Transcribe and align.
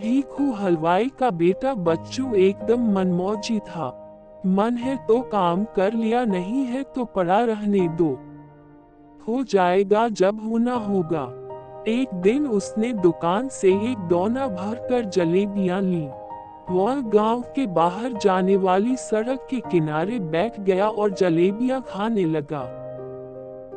भीखू 0.00 0.52
हलवाई 0.52 1.08
का 1.08 1.30
बेटा 1.30 1.74
बच्चू 1.74 2.34
एकदम 2.34 2.92
मनमौजी 2.92 3.58
था। 3.58 3.88
मन 4.46 4.76
है 4.76 4.96
तो 4.96 5.20
काम 5.20 5.64
कर 5.64 5.92
लिया, 5.92 6.24
नहीं 6.24 6.64
है 6.64 6.82
तो 6.82 7.04
पड़ा 7.04 7.40
रहने 7.40 7.88
दो। 7.88 8.08
हो 9.28 9.42
जाएगा 9.42 10.08
जब 10.08 10.40
होना 10.40 10.74
होगा। 10.74 11.24
एक 11.88 12.14
दिन 12.14 12.46
उसने 12.46 12.92
दुकान 12.92 13.48
से 13.48 13.68
एक 13.90 13.98
दोना 13.98 14.46
भर 14.48 14.74
कर 14.90 15.04
जलेबियाँ 15.04 15.80
ली। 15.80 16.06
वह 16.70 17.00
गाँव 17.00 17.40
के 17.40 17.66
बाहर 17.66 18.12
जाने 18.12 18.56
वाली 18.56 18.96
सड़क 18.96 19.46
के 19.50 19.60
किनारे 19.60 20.18
बैठ 20.18 20.60
गया 20.60 20.88
और 20.88 21.10
जलेबियाँ 21.10 21.82
खाने 21.88 22.24
लगा। 22.24 22.62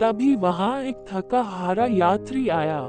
तभी 0.00 0.34
वहाँ 0.36 0.82
एक 0.82 1.04
थका 1.12 1.42
हारा 1.42 1.86
यात्री 1.86 2.48
आया। 2.48 2.80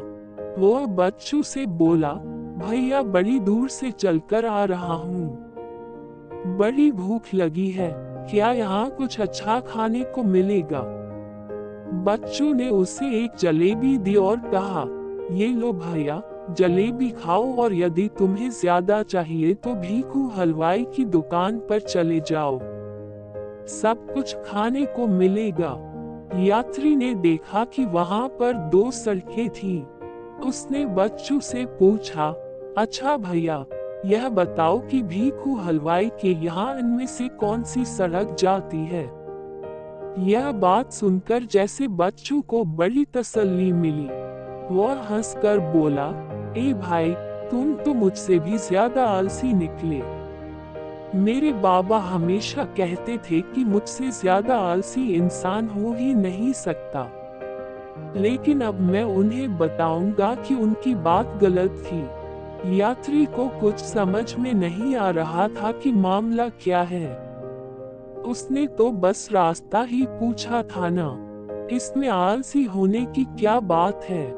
वह 0.57 0.85
बच्चू 0.85 1.43
से 1.43 1.65
बोला 1.65 2.11
भैया 2.53 3.01
बड़ी 3.03 3.39
दूर 3.39 3.69
से 3.69 3.91
चलकर 3.91 4.45
आ 4.45 4.63
रहा 4.65 4.93
हूँ। 4.93 6.55
बड़ी 6.57 6.91
भूख 6.91 7.33
लगी 7.33 7.69
है। 7.69 7.89
क्या 8.31 8.51
यहाँ 8.51 8.89
कुछ 8.89 9.19
अच्छा 9.21 9.59
खाने 9.59 10.03
को 10.03 10.23
मिलेगा? 10.23 10.81
बच्चू 12.03 12.53
ने 12.53 12.69
उसे 12.69 13.09
एक 13.23 13.35
जलेबी 13.35 13.97
दी 13.97 14.15
और 14.15 14.37
कहा, 14.45 14.85
ये 15.31 15.47
लो 15.47 15.71
भैया, 15.73 16.21
जलेबी 16.51 17.09
खाओ 17.09 17.55
और 17.55 17.73
यदि 17.73 18.07
तुम्हें 18.17 18.49
ज़्यादा 18.49 19.01
चाहिए 19.03 19.53
तो 19.53 19.73
भीखू 19.75 20.27
हलवाई 20.27 20.83
की 20.85 21.05
दुकान 21.05 21.59
पर 21.59 21.79
चले 21.79 22.19
जाओ। 22.19 22.59
सब 23.71 24.07
कुछ 24.13 24.35
खाने 24.45 24.85
को 24.85 25.07
मिलेगा। 25.07 25.75
यात्री 26.39 26.95
ने 26.95 27.13
देखा 27.15 27.65
कि 27.65 27.85
वहाँ 27.85 28.27
पर 28.39 28.53
दो 28.53 28.89
सड़कें 28.91 29.49
थी। 29.49 29.79
उसने 30.45 30.85
बच्चू 30.85 31.39
से 31.39 31.65
पूछा 31.65 32.33
अच्छा 32.77 33.17
भैया, 33.17 33.65
यह 34.05 34.29
बताओ 34.29 34.79
कि 34.79 35.01
भीखू 35.01 35.55
हलवाई 35.55 36.09
के 36.21 36.29
यहाँ 36.45 36.79
इनमें 36.79 37.05
से 37.07 37.27
कौन 37.27 37.63
सी 37.63 37.85
सड़क 37.85 38.35
जाती 38.39 38.77
है? 38.77 39.03
यह 40.19 40.51
बात 40.51 40.91
सुनकर 40.91 41.43
जैसे 41.43 41.87
बच्चों 41.87 42.41
को 42.41 42.63
बड़ी 42.63 43.05
तसल्ली 43.05 43.71
मिली। 43.73 44.07
वह 44.75 45.01
हंसकर 45.01 45.59
बोला, 45.59 46.07
ए 46.57 46.73
भाई, 46.73 47.13
तुम 47.51 47.75
तो 47.75 47.93
मुझसे 47.93 48.39
भी 48.39 48.57
ज़्यादा 48.57 49.05
आलसी 49.05 49.53
निकले। 49.53 50.01
मेरे 51.19 51.53
बाबा 51.53 51.97
हमेशा 51.97 52.63
कहते 52.63 53.17
थे 53.17 53.41
कि 53.41 53.65
मुझसे 53.65 54.11
ज़्यादा 54.11 54.57
आलसी 54.57 55.07
इंसान 55.13 55.69
हो 55.69 55.93
ही 55.93 56.13
नहीं 56.13 56.53
सकता। 56.53 57.09
लेकिन 58.17 58.61
अब 58.61 58.79
मैं 58.81 59.03
उन्हें 59.03 59.57
बताऊँगा 59.57 60.35
कि 60.35 60.55
उनकी 60.55 60.95
बात 60.95 61.37
गलत 61.41 61.83
थी। 61.87 62.22
यात्री 62.65 63.25
को 63.25 63.47
कुछ 63.47 63.75
समझ 63.75 64.35
में 64.35 64.53
नहीं 64.53 64.95
आ 64.95 65.09
रहा 65.09 65.47
था 65.47 65.71
कि 65.71 65.91
मामला 65.91 66.49
क्या 66.49 66.81
है। 66.81 67.15
उसने 68.25 68.67
तो 68.67 68.91
बस 68.91 69.29
रास्ता 69.31 69.81
ही 69.81 70.05
पूछा 70.09 70.63
था 70.63 70.89
ना। 70.89 71.19
इसमें 71.71 72.07
आलसी 72.09 72.63
होने 72.63 73.05
की 73.05 73.25
क्या 73.25 73.59
बात 73.59 74.03
है? 74.03 74.31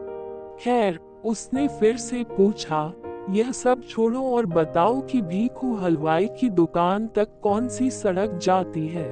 खैर, 0.59 0.99
उसने 1.25 1.67
फिर 1.67 1.97
से 1.97 2.23
पूछा, 2.23 2.93
यह 3.29 3.51
सब 3.51 3.83
छोड़ो 3.83 4.21
और 4.21 4.45
बताओ 4.45 5.01
कि 5.01 5.21
भीखू 5.21 5.75
हलवाई 5.75 6.27
की 6.27 6.49
दुकान 6.49 7.07
तक 7.07 7.27
कौन 7.43 7.67
सी 7.67 7.91
सड़क 7.91 8.39
जाती 8.43 8.87
है। 8.87 9.09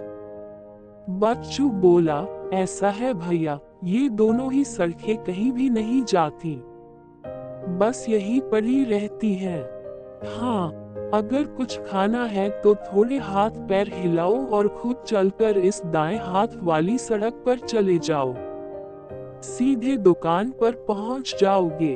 बच्चू 1.09 1.69
बोला, 1.69 2.25
ऐसा 2.53 2.89
है 2.89 3.13
भैया, 3.13 3.59
ये 3.83 4.09
दोनों 4.09 4.53
ही 4.53 4.63
सड़कें 4.63 5.17
कहीं 5.17 5.51
भी 5.51 5.69
नहीं 5.69 6.03
जाती। 6.03 6.63
बस 7.69 8.05
यही 8.09 8.39
पड़ी 8.41 8.83
रहती 8.83 9.33
है। 9.35 9.59
हाँ 10.29 10.69
अगर 11.13 11.43
कुछ 11.47 11.79
खाना 11.81 12.23
है 12.25 12.49
तो 12.61 12.73
थोड़े 12.75 13.17
हाथ 13.17 13.67
पैर 13.69 13.91
हिलाओ 13.93 14.45
और 14.47 14.67
खुद 14.67 15.03
चलकर 15.07 15.57
इस 15.57 15.81
दाएँ 15.85 16.17
हाथ 16.17 16.47
वाली 16.63 16.97
सड़क 16.97 17.43
पर 17.45 17.59
चले 17.59 17.97
जाओ। 17.97 18.33
सीधे 19.43 19.97
दुकान 19.97 20.49
पर 20.51 20.71
पहुँच 20.87 21.35
जाओगे। 21.41 21.95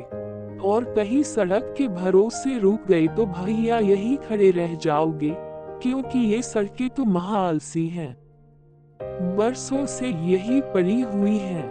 और 0.64 0.84
कहीं 0.96 1.22
सड़क 1.22 1.74
के 1.78 1.88
भरोसे 1.88 2.58
रुक 2.58 2.86
गए 2.88 3.06
तो 3.06 3.26
भैया 3.26 3.78
यही 3.78 4.16
खड़े 4.28 4.50
रह 4.50 4.74
जाओगे, 4.74 5.34
क्योंकि 5.82 6.18
ये 6.18 6.42
सड़कें 6.42 6.88
तो 6.90 7.04
महाआलसी 7.04 7.86
हैं। 7.86 8.16
बरसों 9.36 9.84
से 9.86 10.06
यही 10.06 10.60
पड़ी 10.74 11.00
हुई 11.00 11.36
है। 11.36 11.62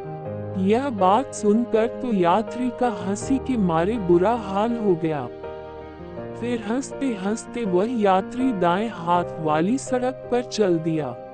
यह 0.58 0.90
बात 0.90 1.34
सुनकर 1.36 1.88
तो 1.88 2.14
यात्री 2.14 2.70
का 2.80 2.90
हँसी 2.90 3.38
के 3.38 3.58
मारे 3.58 3.98
बुरा 3.98 4.34
हाल 4.34 4.78
हो 4.78 4.96
गया। 4.96 5.26
फिर 6.40 6.64
हँसते 6.68 7.06
हँसते 7.14 7.66
वह 7.66 8.02
यात्री 8.02 8.52
दाएँ 8.52 8.88
हाथ 8.90 9.40
वाली 9.40 9.78
सड़क 9.78 10.28
पर 10.32 10.42
चल 10.42 10.80
दिया। 10.80 11.27